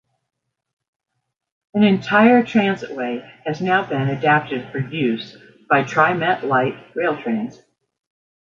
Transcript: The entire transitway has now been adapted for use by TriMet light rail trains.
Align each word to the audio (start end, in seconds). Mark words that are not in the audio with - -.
The 1.75 1.81
entire 1.85 2.41
transitway 2.41 3.21
has 3.45 3.61
now 3.61 3.85
been 3.87 4.07
adapted 4.09 4.71
for 4.71 4.79
use 4.79 5.37
by 5.69 5.83
TriMet 5.83 6.41
light 6.41 6.75
rail 6.95 7.21
trains. 7.21 7.61